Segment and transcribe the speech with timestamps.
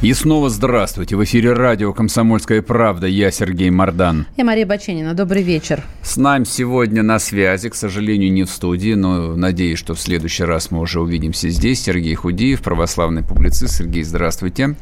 [0.00, 1.16] И снова здравствуйте.
[1.16, 3.08] В эфире радио «Комсомольская правда».
[3.08, 4.28] Я Сергей Мордан.
[4.36, 5.12] Я Мария Баченина.
[5.12, 5.82] Добрый вечер.
[6.02, 10.44] С нами сегодня на связи, к сожалению, не в студии, но надеюсь, что в следующий
[10.44, 11.82] раз мы уже увидимся здесь.
[11.82, 13.74] Сергей Худиев, православный публицист.
[13.74, 14.76] Сергей, здравствуйте.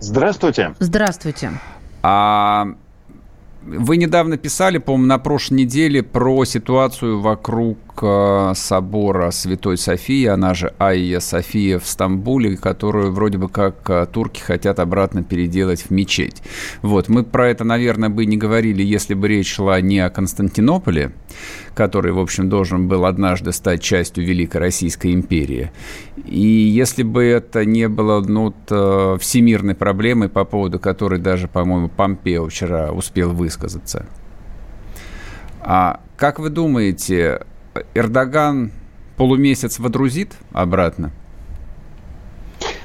[0.00, 0.74] Здравствуйте.
[0.80, 1.52] Здравствуйте.
[2.02, 2.74] А
[3.62, 10.54] вы недавно писали, по-моему, на прошлой неделе про ситуацию вокруг э, собора Святой Софии, она
[10.54, 15.90] же Айя София в Стамбуле, которую вроде бы как э, турки хотят обратно переделать в
[15.90, 16.42] мечеть.
[16.82, 21.12] Вот, мы про это, наверное, бы не говорили, если бы речь шла не о Константинополе,
[21.74, 25.70] который, в общем, должен был однажды стать частью Великой Российской империи.
[26.24, 31.88] И если бы это не было ну, э, всемирной проблемой, по поводу которой даже, по-моему,
[31.88, 34.06] Помпео вчера успел высказаться.
[35.60, 37.42] А как вы думаете,
[37.94, 38.72] Эрдоган
[39.16, 41.10] полумесяц водрузит обратно?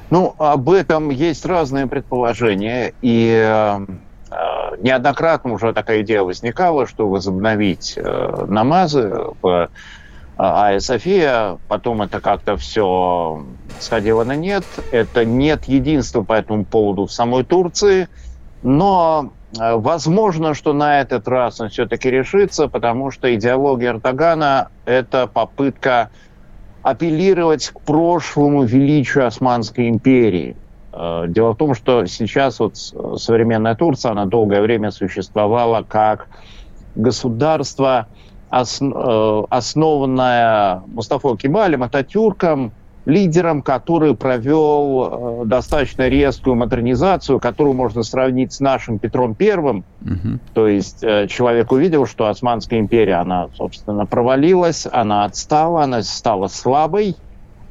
[0.09, 3.85] Ну, об этом есть разные предположения, и э,
[4.79, 9.69] неоднократно уже такая идея возникала, что возобновить э, намазы в
[10.37, 13.43] Айя София, потом это как-то все
[13.79, 14.63] сходило на нет.
[14.91, 18.07] Это нет единства по этому поводу в самой Турции,
[18.61, 25.27] но Э, возможно, что на этот раз он все-таки решится, потому что идеология Эрдогана– это
[25.27, 26.09] попытка
[26.83, 30.55] апеллировать к прошлому величию Османской империи.
[30.93, 36.27] Э, дело в том, что сейчас вот современная Турция, она долгое время существовала как
[36.95, 38.07] государство,
[38.51, 42.71] э, основанное Мустафой Кемалем, Ататюрком–
[43.07, 49.85] лидером, который провел э, достаточно резкую модернизацию, которую можно сравнить с нашим Петром Первым.
[50.01, 50.39] Угу.
[50.53, 56.47] То есть э, человек увидел, что Османская империя, она, собственно, провалилась, она отстала, она стала
[56.47, 57.15] слабой.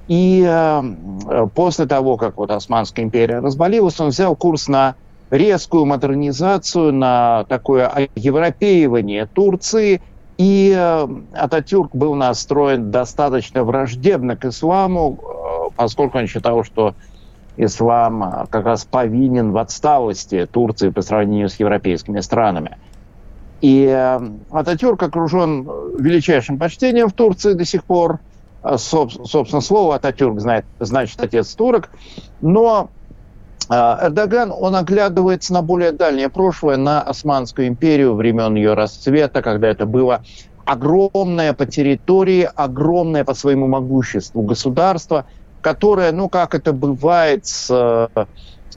[0.08, 4.94] И э, после того, как вот Османская империя развалилась, он взял курс на
[5.30, 10.00] резкую модернизацию, на такое европеивание Турции–
[10.38, 15.18] и э, Ататюрк был настроен достаточно враждебно к исламу,
[15.76, 16.94] поскольку он считал, что
[17.56, 22.78] ислам э, как раз повинен в отсталости Турции по сравнению с европейскими странами.
[23.60, 23.86] И
[24.50, 25.66] Ататюрк окружен
[25.98, 28.18] величайшим почтением в Турции до сих пор.
[28.76, 31.88] Собственно, слово Ататюрк знает, значит отец турок.
[32.42, 32.90] Но
[33.68, 39.68] а, Эрдоган, он оглядывается на более дальнее прошлое, на Османскую империю времен ее расцвета, когда
[39.68, 40.22] это было
[40.64, 45.26] огромное по территории, огромное по своему могуществу государство,
[45.66, 48.24] которое, ну, как это бывает с э,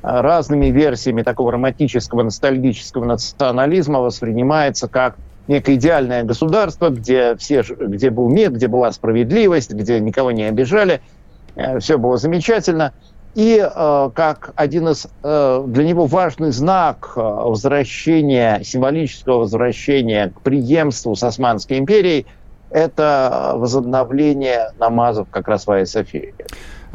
[0.01, 5.15] разными версиями такого романтического, ностальгического национализма, воспринимается как
[5.47, 11.01] некое идеальное государство, где, все, где был мир, где была справедливость, где никого не обижали,
[11.55, 12.93] э, все было замечательно–
[13.35, 20.41] и э, как один из э, для него важный знак э, возвращения, символического возвращения к
[20.41, 22.25] преемству с Османской империей,
[22.71, 26.33] это возобновление намазов как раз в Софии.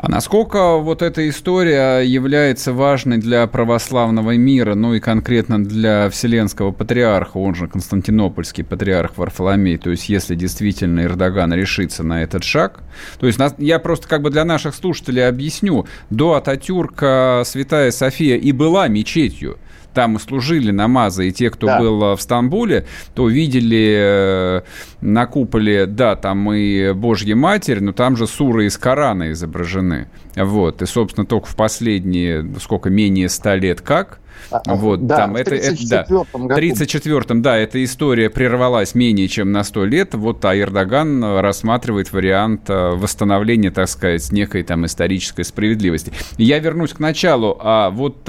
[0.05, 6.73] А насколько вот эта история является важной для православного мира, ну и конкретно для Вселенского
[6.73, 12.83] патриарха, он же Константинопольский патриарх Варфоломей, то есть если действительно Эрдоган решится на этот шаг,
[13.19, 18.53] то есть я просто как бы для наших слушателей объясню, до Ататюрка Святая София и
[18.53, 19.57] была мечетью,
[19.95, 21.79] там и служили намазы, и те, кто да.
[21.79, 24.63] был э, в Стамбуле, то видели э,
[25.01, 30.09] на куполе, да, там и Божья Матерь, но там же суры из Корана изображены.
[30.37, 34.19] Вот, и, собственно, только в последние, сколько, менее ста лет как,
[34.67, 39.53] вот, да, там, в это, это, да, В 34-м, да, эта история прервалась менее чем
[39.53, 45.45] на 100 лет, вот, а Эрдоган рассматривает вариант э, восстановления, так сказать, некой там исторической
[45.45, 46.13] справедливости.
[46.37, 48.23] Я вернусь к началу, а вот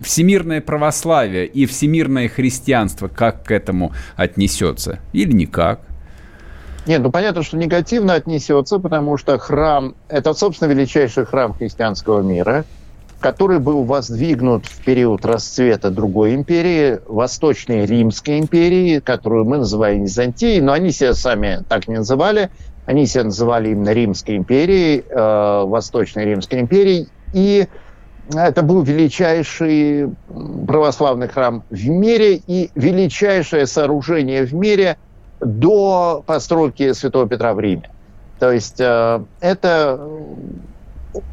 [0.00, 5.00] всемирное православие и всемирное христианство как к этому отнесется?
[5.12, 5.80] Или никак?
[6.86, 12.64] Нет, ну понятно, что негативно отнесется, потому что храм– это, собственно, величайший храм христианского мира,
[13.20, 20.60] который был воздвигнут в период расцвета другой империи, Восточной Римской империи, которую мы называем Византией,
[20.60, 22.50] но они себя сами так не называли,
[22.86, 27.68] они себя называли именно Римской империей, э, Восточной Римской империей, и
[28.34, 30.10] это был величайший
[30.66, 34.98] православный храм в мире и величайшее сооружение в мире
[35.40, 37.90] до постройки Святого Петра в Риме.
[38.38, 40.00] То есть э, это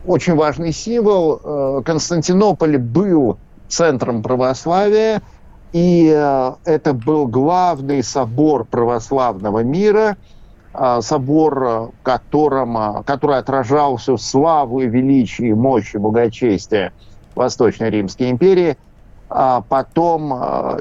[0.05, 1.39] очень важный символ.
[1.43, 5.21] Э, Константинополь был центром православия,
[5.73, 10.17] и э, это был главный собор православного мира,
[11.01, 16.91] собор, котором, который отражал всю славу, величие, мощь и благочестие
[17.35, 18.77] Восточной Римской империи.
[19.29, 20.31] А потом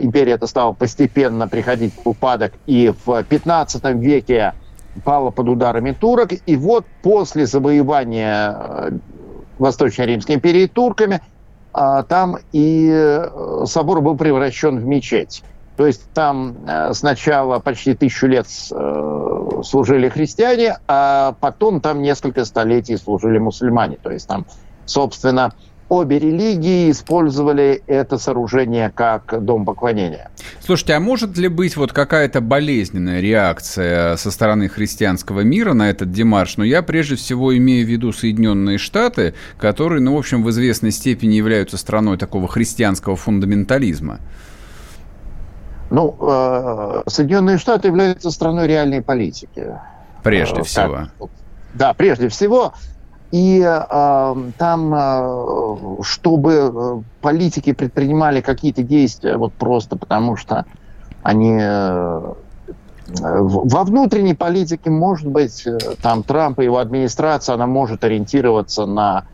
[0.00, 4.54] империя эта стала постепенно приходить в упадок, и в 15 веке
[5.04, 6.30] пала под ударами турок.
[6.46, 8.90] И вот после завоевания э,
[9.58, 11.20] Восточной Римской империи турками,
[12.08, 15.42] там и э, собор был превращен в мечеть.
[15.76, 18.46] То есть там э, сначала почти тысячу лет
[19.64, 23.98] служили христиане, а потом там несколько столетий служили мусульмане.
[24.02, 24.46] То есть там,
[24.84, 25.52] собственно,
[25.88, 30.30] обе религии использовали это сооружение как дом поклонения.
[30.60, 36.10] Слушайте, а может ли быть вот какая-то болезненная реакция со стороны христианского мира на этот
[36.10, 36.56] демарш?
[36.56, 40.90] Но я прежде всего имею в виду Соединенные Штаты, которые, ну, в общем, в известной
[40.90, 44.20] степени являются страной такого христианского фундаментализма.
[45.96, 49.78] Ну, э, Соединенные Штаты являются страной реальной политики.
[50.22, 50.94] Прежде э, всего.
[51.18, 51.30] Так,
[51.72, 52.74] да, прежде всего.
[53.30, 60.66] И э, там, э, чтобы э, политики предпринимали какие-то действия, вот просто потому что
[61.22, 62.34] они э,
[63.22, 69.24] во внутренней политике, может быть, э, там Трамп и его администрация, она может ориентироваться на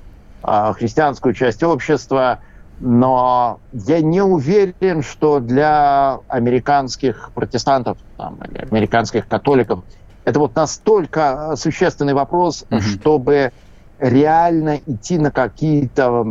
[0.44, 2.38] э, христианскую часть общества,
[2.82, 9.84] но я не уверен, что для американских протестантов там, или американских католиков
[10.24, 12.80] это вот настолько существенный вопрос, mm-hmm.
[12.80, 13.52] чтобы
[14.00, 16.26] реально идти на какие-то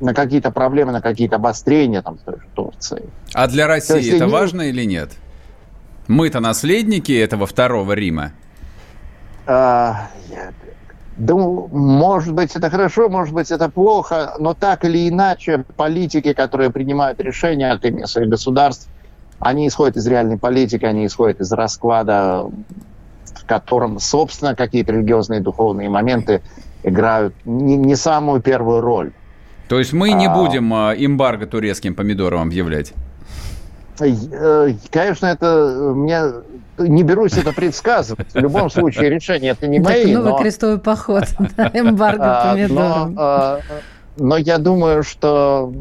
[0.00, 3.02] на какие-то проблемы, на какие-то обострения там, в той же Турции.
[3.34, 4.32] А для России есть, это не...
[4.32, 5.12] важно или нет?
[6.08, 8.32] Мы-то наследники этого второго Рима.
[9.46, 10.52] А, я
[11.20, 16.70] думаю, может быть, это хорошо, может быть, это плохо, но так или иначе политики, которые
[16.70, 18.88] принимают решения от имени своих государств,
[19.38, 22.46] они исходят из реальной политики, они исходят из расклада,
[23.34, 26.42] в котором, собственно, какие-то религиозные духовные моменты
[26.82, 29.12] играют не, не самую первую роль.
[29.68, 32.92] То есть мы не а, будем а, эмбарго турецким помидорам объявлять?
[33.98, 36.22] Э, конечно, это мне
[36.78, 38.32] не берусь это предсказывать.
[38.32, 40.14] В любом случае, решение это не мои.
[40.14, 40.38] Новый но...
[40.38, 41.24] крестовый поход,
[41.72, 43.18] эмбарго а, помидорам.
[44.20, 45.72] Но я думаю, что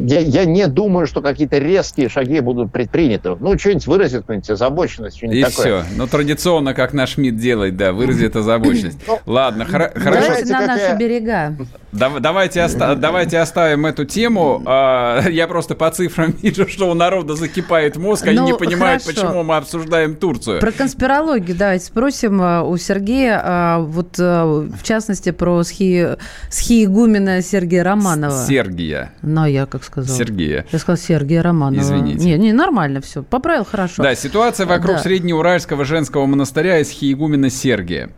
[0.00, 3.36] я, я не думаю, что какие-то резкие шаги будут предприняты.
[3.38, 5.82] Ну, что-нибудь выразит, какую-нибудь озабоченность, что-нибудь И такое.
[5.82, 5.96] все.
[5.96, 8.98] Ну, традиционно, как наш МИД делает, да, выразит озабоченность.
[9.06, 9.92] Ну, Ладно, хорошо.
[10.02, 11.56] Давайте на наши берега.
[11.90, 14.62] Давайте, оста- давайте оставим эту тему.
[14.66, 19.04] А, я просто по цифрам вижу, что у народа закипает мозг, они не ну, понимают,
[19.04, 20.60] почему мы обсуждаем Турцию.
[20.60, 26.16] Про конспирологию давайте спросим а, у Сергея, а, вот в частности про схи,
[26.50, 28.44] схиегумена Сергея Романова.
[28.46, 29.12] Сергия.
[29.22, 30.14] Ну, я как сказал.
[30.14, 30.66] Сергея.
[30.70, 31.80] Я сказал Сергея Романова.
[31.80, 32.24] Извините.
[32.24, 33.22] Не, не, нормально все.
[33.22, 34.02] Поправил хорошо.
[34.02, 35.02] Да, ситуация вокруг да.
[35.02, 38.10] Среднеуральского женского монастыря из Хиегумена Сергия.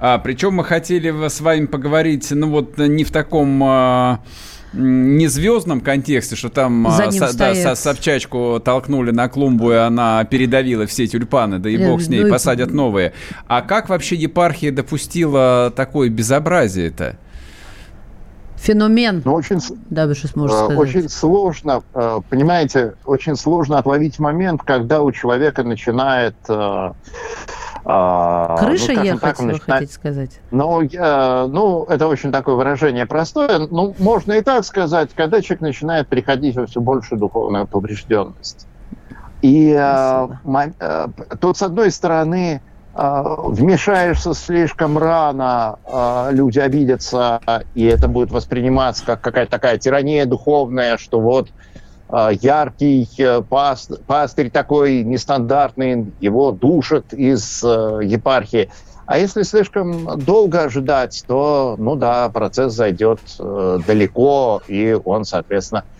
[0.00, 3.62] А, причем мы хотели с вами поговорить, ну вот не в таком...
[3.64, 4.20] А,
[4.72, 10.22] не звездном контексте, что там а, со, да, со, Собчачку толкнули на клумбу, и она
[10.24, 13.12] передавила все тюльпаны, да и бог с ней, посадят новые.
[13.46, 17.16] А как вообще епархия допустила такое безобразие-то?
[18.58, 19.22] Феномен.
[19.24, 20.78] Ну, очень, да, что сможешь э, сказать.
[20.78, 26.34] Очень сложно, э, понимаете, очень сложно отловить момент, когда у человека начинает...
[26.48, 26.92] Э,
[27.84, 29.62] Крыша ну, ехать, так, вы начинает...
[29.64, 30.40] хотите сказать?
[30.50, 33.66] Ну, я, ну, это очень такое выражение простое.
[33.70, 38.66] Ну, можно и так сказать, когда человек начинает приходить во все большую духовную поврежденность.
[39.40, 40.28] И э,
[41.40, 42.67] тут, с одной стороны, а,
[42.98, 47.40] вмешаешься слишком рано, а, люди обидятся,
[47.76, 51.48] и это будет восприниматься как какая-то такая тирания духовная, что вот
[52.08, 58.68] а, яркий э, пастырь такой нестандартный, его душат из э, епархии.
[59.06, 65.84] А если слишком долго ожидать, то, ну да, процесс зайдет э, далеко, и он, соответственно,
[65.84, 65.97] а,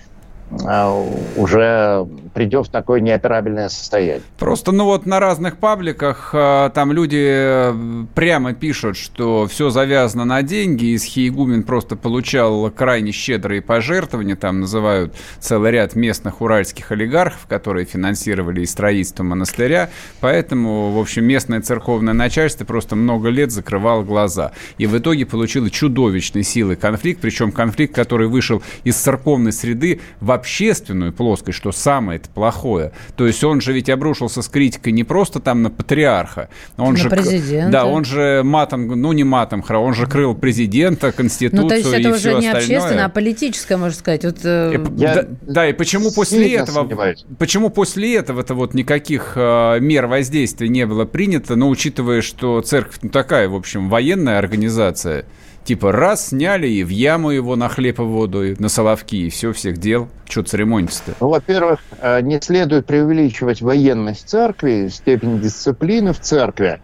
[1.36, 4.22] уже придет в такое неоперабельное состояние.
[4.38, 10.24] Просто, ну вот на разных пабликах а, там люди э, прямо пишут, что все завязано
[10.24, 16.92] на деньги, и Схиегумен просто получал крайне щедрые пожертвования, там называют целый ряд местных уральских
[16.92, 19.90] олигархов, которые финансировали и строительство монастыря,
[20.20, 24.52] поэтому, в общем, местное церковное начальство просто много лет закрывало глаза.
[24.78, 30.30] И в итоге получило чудовищной силы конфликт, причем конфликт, который вышел из церковной среды в
[30.38, 32.92] общественную плоскость, что самое это плохое.
[33.16, 36.98] То есть он же ведь обрушился с критикой не просто там на патриарха, он на
[36.98, 37.70] же президента.
[37.70, 41.88] да, он же матом, ну не матом, он же крыл президента, конституцию Ну, то есть
[41.88, 42.78] это и уже все не остальное.
[42.78, 44.24] общественное, а политическое, можно сказать.
[44.24, 47.24] Вот, э, И, Я да, да, и почему после этого, сомневаюсь.
[47.38, 52.98] почему после этого-то вот никаких э, мер воздействия не было принято, но учитывая, что церковь
[53.02, 55.24] ну, такая, в общем, военная организация,
[55.68, 59.28] типа раз сняли и в яму его на хлеб и воду, и на соловки, и
[59.28, 60.08] все, всех дел.
[60.26, 61.12] Что церемониться-то?
[61.20, 66.80] Ну, во-первых, э, не следует преувеличивать военность церкви, степень дисциплины в церкви.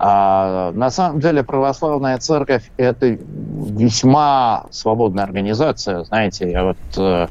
[0.00, 7.28] А на самом деле православная церковь– это весьма свободная организация, знаете, я вот э,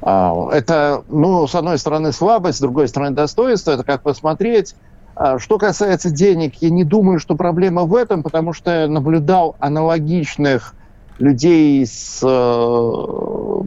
[0.00, 3.72] а, это, ну, с одной стороны, слабость, с другой стороны, достоинство.
[3.72, 4.76] Это как посмотреть.
[5.16, 9.56] А, Что касается денег, я не думаю, что проблема в этом, потому что я наблюдал
[9.60, 10.74] аналогичных
[11.18, 13.64] людей с э,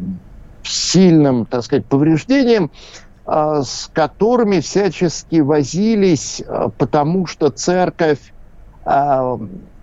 [0.63, 2.71] сильным, так сказать, повреждением,
[3.25, 8.33] а, с которыми всячески возились, а, потому что церковь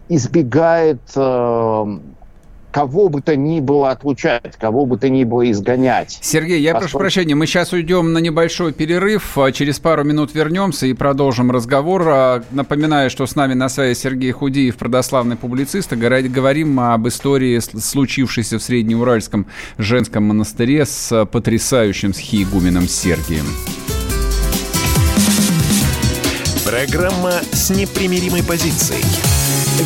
[0.09, 1.99] избегает э,
[2.75, 6.19] кого бы то ни было отлучать, кого бы то ни было изгонять.
[6.21, 10.35] Сергей, я прошу Поскольку- прощения, мы сейчас уйдем на небольшой перерыв, а через пару минут
[10.35, 12.03] вернемся и продолжим разговор.
[12.09, 17.61] А, Напоминаю, что с нами на связи Сергей Худиев, православный публицист, и говорим об истории,
[17.61, 19.47] случившейся в Среднеуральском
[19.79, 23.47] женском монастыре с потрясающим схиегуменом Сергием.
[26.67, 29.05] Программа с непримиримой позицией.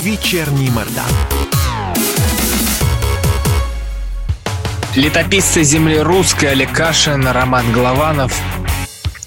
[0.02, 1.67] Вечерний Мордан.
[4.98, 8.36] Летописцы земли русской Олег Кашин, Роман Голованов.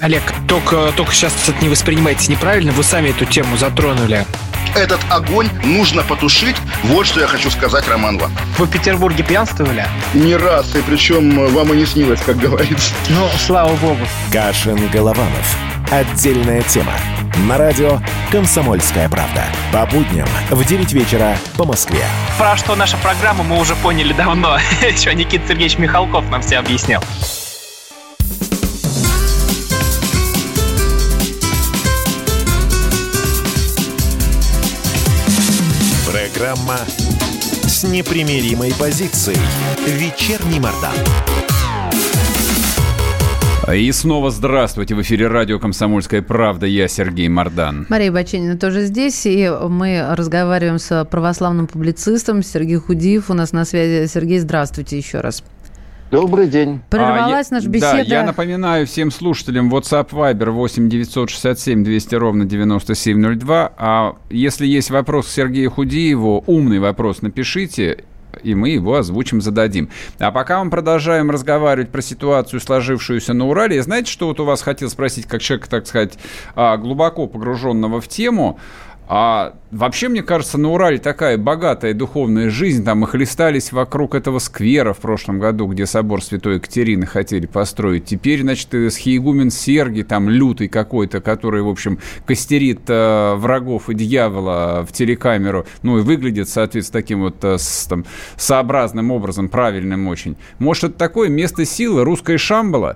[0.01, 4.25] Олег, только, только сейчас это не воспринимайте неправильно, вы сами эту тему затронули.
[4.75, 6.57] Этот огонь нужно потушить.
[6.83, 8.33] Вот что я хочу сказать, Роман вам.
[8.57, 9.85] Вы в Петербурге пьянствовали?
[10.13, 12.93] Не раз, и причем вам и не снилось, как говорится.
[13.07, 14.05] Ну, слава богу.
[14.33, 15.70] Кашин Голованов.
[15.91, 16.93] Отдельная тема.
[17.49, 17.99] На радио
[18.31, 19.43] «Комсомольская правда».
[19.73, 21.99] По будням в 9 вечера по Москве.
[22.37, 24.57] Про что наша программа мы уже поняли давно.
[24.81, 27.03] Еще Никита Сергеевич Михалков нам все объяснял.
[36.09, 36.77] Программа
[37.63, 39.37] с непримиримой позицией.
[39.85, 40.95] Вечерний Мордан.
[43.73, 44.95] И снова здравствуйте.
[44.95, 46.65] В эфире радио «Комсомольская правда».
[46.65, 47.85] Я Сергей Мордан.
[47.89, 53.29] Мария Баченина тоже здесь, и мы разговариваем с православным публицистом Сергеем Худиев.
[53.29, 54.07] У нас на связи.
[54.11, 55.43] Сергей, здравствуйте еще раз.
[56.11, 56.81] Добрый день.
[56.89, 57.95] Прервалась А, я- наша беседа.
[57.95, 63.71] Да, я напоминаю всем слушателям WhatsApp Viber 8 967 200 ровно 9702.
[63.77, 68.03] А если есть вопрос к Сергею Худиеву, умный вопрос, напишите,
[68.43, 69.89] и мы его озвучим, зададим.
[70.19, 74.61] А пока мы продолжаем разговаривать про ситуацию, сложившуюся на Урале, знаете, что вот у вас
[74.61, 76.17] хотел спросить, как человека, так сказать,
[76.55, 78.59] а, глубоко погруженного в тему?
[79.13, 82.85] А вообще, мне кажется, на Урале такая богатая духовная жизнь.
[82.85, 88.05] Там мы хлестались вокруг этого сквера в прошлом году, где собор Святой Екатерины хотели построить.
[88.05, 94.85] Теперь, значит, схиегумен Сергий, там лютый какой-то, который, в общем, костерит э, врагов и дьявола
[94.87, 95.65] в телекамеру.
[95.83, 98.05] Ну и выглядит, соответственно, таким вот э, с, там,
[98.37, 100.37] сообразным образом, правильным очень.
[100.57, 102.95] Может, это такое место силы, русская Шамбала?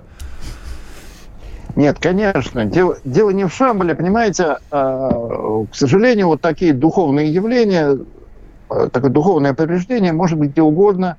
[1.76, 2.64] Нет, конечно.
[2.64, 4.56] Дело, дело не в Шамбале, понимаете.
[4.70, 7.98] э, к сожалению, вот такие духовные явления,
[8.70, 11.18] э, такое духовное повреждение может быть где угодно.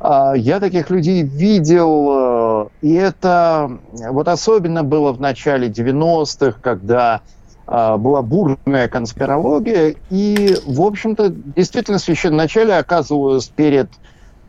[0.00, 3.78] А я таких людей видел, и это
[4.10, 7.22] вот особенно было в начале 90-х, когда
[7.66, 13.90] была бурная конспирология, и, в общем-то, действительно, в священноначале оказывалось перед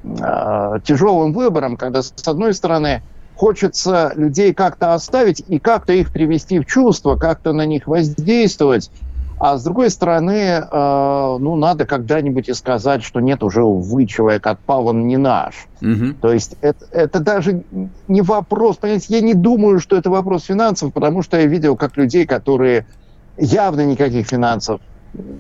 [0.04, 3.02] тяжелым выбором, когда, с одной стороны,
[3.40, 8.92] хочется людей как-то оставить и как-то их привести в чувство, как-то на них воздействовать.
[9.40, 14.46] А с другой стороны, э, ну, надо когда-нибудь и сказать, что нет, уже, увы, человек
[14.46, 15.68] отпал, он не наш.
[15.80, 16.16] Мгм.
[16.16, 17.64] То есть это, это даже
[18.10, 21.96] не вопрос, понимаете, я не думаю, что это вопрос финансов, потому что я видел, как
[21.96, 22.88] людей, которые
[23.38, 24.82] явно никаких финансов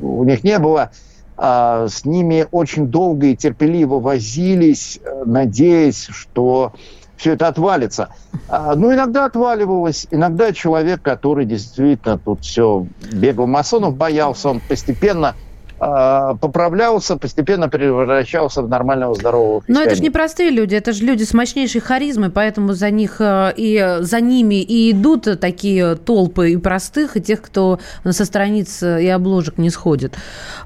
[0.01, 0.91] у них не было,
[1.35, 6.71] а, с ними очень долго и терпеливо возились, э, надеясь, что
[7.19, 8.09] все это отвалится.
[8.47, 15.35] А, ну, иногда отваливалось, иногда человек, который действительно тут все бегал масонов, боялся, он постепенно
[15.79, 21.23] поправлялся, постепенно превращался в нормального здорового Но это же не простые люди, это же люди
[21.23, 26.57] с мощнейшей харизмой, поэтому за них э, и за ними и идут такие толпы и
[26.57, 30.15] простых, и тех, кто со страниц и обложек не сходит.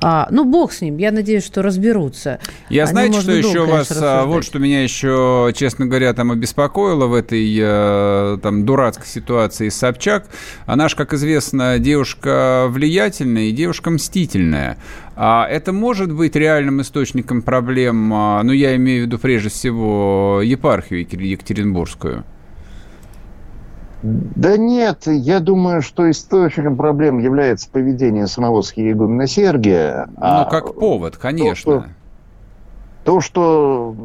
[0.02, 2.40] А, ну, бог с ним, я надеюсь, что разберутся.
[2.70, 7.08] Я Они, знаете, что еще вас, а, вот что меня еще, честно говоря, там обеспокоило
[7.08, 10.28] в этой э, там дурацкой ситуации с Собчак.
[10.66, 14.78] Она же, как известно, девушка влиятельная и девушка мстительная.
[15.16, 20.42] А это может быть реальным источником проблем, а, ну, я имею в виду прежде всего
[20.44, 22.24] епархию Екатеринбургскую?
[24.02, 30.08] Да нет, я думаю, что источником проблем является поведение самого схиегумена Сергия.
[30.08, 31.72] Ну, а как повод, конечно.
[31.74, 31.86] То, что
[33.04, 33.96] то, что...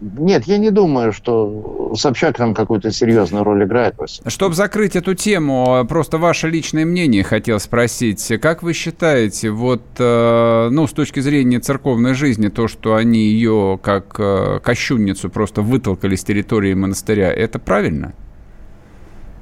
[0.00, 3.94] Нет, я не думаю, что Собчак там какую-то серьезную роль играет.
[4.26, 8.32] Чтобы закрыть эту тему, просто ваше личное мнение хотел спросить.
[8.40, 13.78] Как вы считаете, вот, э, ну, с точки зрения церковной жизни, то, что они ее
[13.82, 18.12] как э, кощунницу просто вытолкали с территории монастыря, это правильно?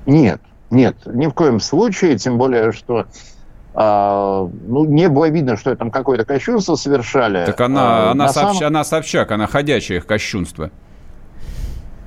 [0.06, 0.40] Нет,
[0.70, 3.06] нет, ни в коем случае, тем более, что
[3.74, 7.46] а, ну, не было видно, что там какое-то кощунство совершали.
[7.46, 8.58] Так она, а, она, сообщ...
[8.58, 8.68] самом...
[8.68, 10.70] она Собчак, она ходячее их кощунство.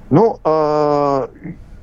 [0.09, 1.29] Ну, а,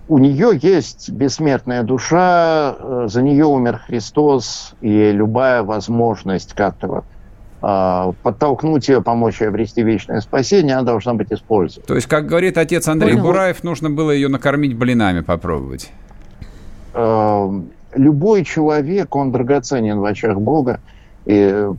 [0.08, 7.04] у нее есть бессмертная душа, э, за нее умер Христос, и любая возможность как-то вот
[7.62, 11.86] а, подтолкнуть ее, помочь ей обрести вечное спасение, она должна быть использована.
[11.86, 13.24] То есть, как говорит отец Андрей Понял.
[13.24, 15.90] Бураев, нужно было ее накормить блинами попробовать.
[17.94, 20.80] Любой человек, он драгоценен в очах Бога.
[21.25, 21.75] И э,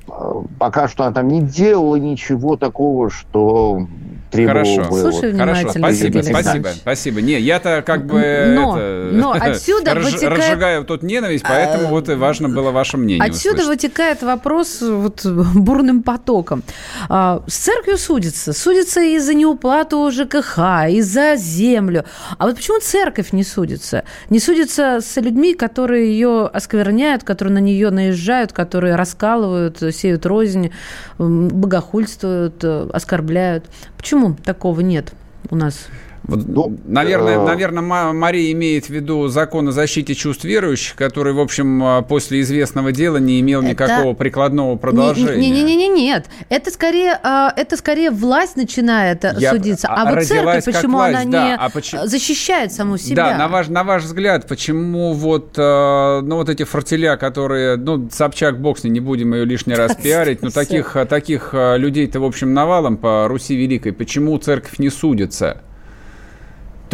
[0.60, 3.88] пока что она там не делала ничего такого, что
[4.34, 4.84] Хорошо.
[4.90, 5.00] бы...
[5.00, 7.22] Слушай Хорошо, спасибо, спасибо, спасибо.
[7.22, 10.38] Не, я-то как бы но, это, но отсюда разж, вытекает...
[10.38, 13.84] разжигаю тут ненависть, поэтому вот и важно было ваше мнение Отсюда услышать.
[13.84, 16.63] вытекает вопрос вот бурным потоком.
[17.10, 18.54] А, с церковью судится.
[18.54, 22.06] Судится и за неуплату ЖКХ, и за землю.
[22.38, 24.04] А вот почему церковь не судится?
[24.30, 30.72] Не судится с людьми, которые ее оскверняют, которые на нее наезжают, которые раскалывают, сеют рознь,
[31.18, 33.66] богохульствуют, оскорбляют.
[33.98, 35.12] Почему Почему такого нет
[35.50, 35.88] у нас?
[36.24, 37.46] Вот, ну, наверное, э...
[37.46, 42.40] наверное, Мария имеет в виду закон о защите чувств верующих, который, в общем, а, после
[42.42, 43.72] известного дела не имел это...
[43.72, 45.36] никакого прикладного продолжения.
[45.36, 46.27] Не, не, не, не, нет.
[46.48, 49.51] Это скорее, а, это скорее власть начинает э, Я...
[49.51, 49.90] судиться.
[49.90, 51.48] А, а вот церковь, почему власть, она да.
[51.48, 52.05] не а почему...
[52.05, 53.31] защищает саму себя?
[53.31, 58.09] Да, на ваш, на ваш взгляд, почему вот, э, ну, вот эти фортеля, которые, ну,
[58.09, 62.53] Собчак, бокс, не будем ее лишний раз пиарить, но таких, таких э, людей-то, в общем,
[62.53, 65.64] навалом по Руси Великой, почему церковь не судится?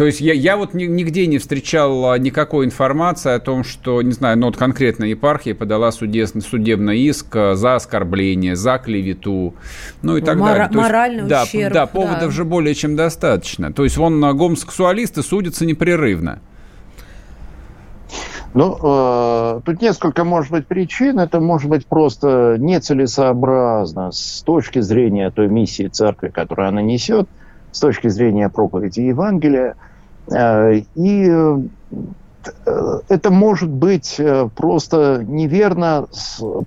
[0.00, 4.12] То есть я, я вот нигде не встречал а, никакой информации о том, что, не
[4.12, 9.52] знаю, ну вот конкретно епархия подала судебный, судебный иск а, за оскорбление, за клевету,
[10.00, 10.68] ну и так Мора- далее.
[10.70, 11.74] То моральный есть, ущерб.
[11.74, 12.30] Да, да, поводов да.
[12.30, 13.74] же более чем достаточно.
[13.74, 16.40] То есть вон а, гомосексуалисты судятся непрерывно.
[18.54, 21.20] Ну, э, тут несколько, может быть, причин.
[21.20, 27.28] Это может быть просто нецелесообразно с точки зрения той миссии церкви, которую она несет,
[27.70, 29.74] с точки зрения проповеди Евангелия–
[30.30, 36.06] и э, это может быть э, просто неверно,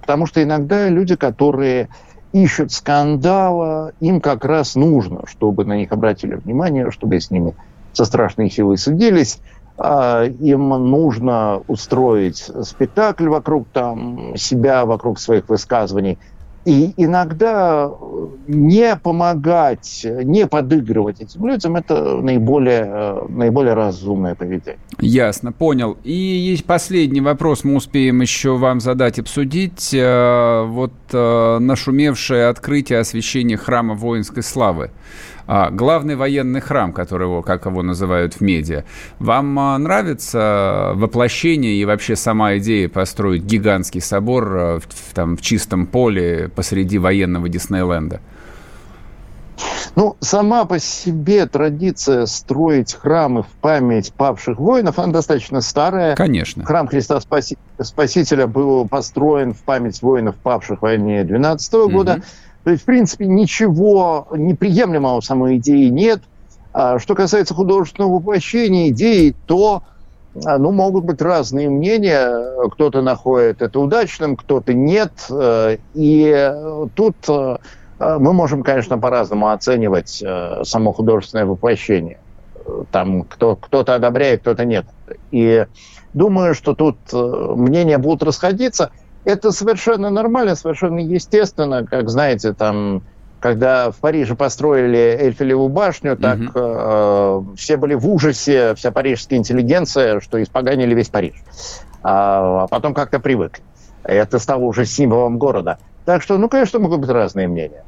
[0.01, 1.89] потому что иногда люди, которые
[2.33, 7.53] ищут скандала, им как раз нужно, чтобы на них обратили внимание, чтобы с ними
[7.93, 9.39] со страшной силой судились.
[9.75, 16.19] А, им нужно устроить спектакль вокруг там, себя, вокруг своих высказываний–
[16.65, 17.91] и иногда
[18.47, 24.79] не помогать, не подыгрывать этим людям, это наиболее, э, наиболее разумное поведение.
[24.99, 25.97] Ясно, понял.
[26.03, 29.93] И есть последний вопрос, мы успеем еще вам задать, обсудить.
[29.93, 34.91] Э, вот э, нашумевшее открытие освящения храма воинской славы
[35.47, 38.83] главный военный храм, который его, как его называют в медиа.
[39.19, 45.37] Вам а, нравится воплощение и вообще сама идея построить гигантский собор а, в, в, там,
[45.37, 48.21] в чистом поле посреди военного Диснейленда?
[49.95, 56.15] Ну, сама по себе традиция строить храмы в память павших воинов, она достаточно старая.
[56.15, 56.65] Конечно.
[56.65, 57.57] Храм Христа Спаси...
[57.79, 62.13] Спасителя был построен в память воинов, павших в войне 12 -го года.
[62.13, 62.23] Угу.
[62.63, 66.21] То есть, в принципе, ничего неприемлемого в самой идеи нет.
[66.71, 69.83] А что касается художественного воплощения идеи, то
[70.45, 72.69] а, ну, могут быть разные мнения.
[72.71, 75.11] Кто-то находит это удачным, кто-то нет.
[75.29, 76.53] Э, и
[76.95, 77.15] тут
[77.99, 80.23] мы можем, конечно, по-разному оценивать
[80.63, 82.17] само художественное воплощение.
[82.91, 84.85] там кто, кто-то одобряет, кто-то нет.
[85.31, 85.67] И
[86.13, 88.91] думаю, что тут мнения будут расходиться.
[89.25, 93.03] Это совершенно нормально, совершенно естественно, как знаете, там
[93.39, 96.51] когда в Париже построили Эльфелеву башню, так угу.
[96.55, 101.33] э, все были в ужасе, вся парижская интеллигенция, что испоганили весь Париж.
[102.03, 103.61] А, а потом как-то привыкли.
[104.05, 105.77] Это стало уже символом города.
[106.05, 107.83] Так что, ну, конечно, могут быть разные мнения.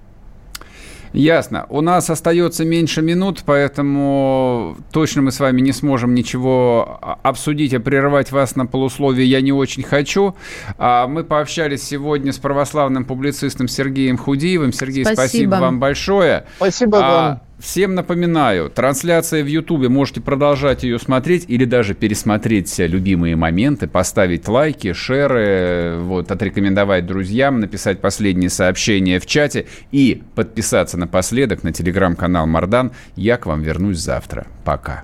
[1.15, 1.65] Ясно.
[1.69, 7.79] У нас остается меньше минут, поэтому точно мы с вами не сможем ничего обсудить, а
[7.79, 10.35] прерывать вас на полусловие я не очень хочу.
[10.77, 14.73] А мы пообщались сегодня с православным публицистом Сергеем Худиевым.
[14.73, 16.45] Сергей, спасибо, спасибо вам большое.
[16.57, 17.44] Спасибо а, вам.
[17.57, 24.47] Всем напоминаю, трансляция в Ютубе, можете продолжать ее смотреть или даже пересмотреть любимые моменты, поставить
[24.49, 32.45] лайки, шеры, вот, отрекомендовать друзьям, написать последние сообщения в чате и подписаться напоследок на телеграм-канал
[32.45, 32.91] Мардан.
[33.15, 34.47] Я к вам вернусь завтра.
[34.65, 35.03] Пока.